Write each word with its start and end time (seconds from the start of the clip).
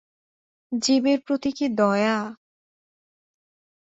জীবের 0.71 1.19
প্রতি 1.25 1.49
কী 1.57 1.65
দয়া! 1.77 2.17